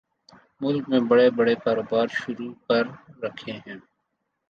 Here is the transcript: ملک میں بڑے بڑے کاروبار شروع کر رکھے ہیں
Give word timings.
ملک 0.61 0.83
میں 0.89 0.99
بڑے 1.09 1.27
بڑے 1.37 1.55
کاروبار 1.63 2.07
شروع 2.15 2.51
کر 2.67 2.83
رکھے 3.23 3.51
ہیں 3.57 3.77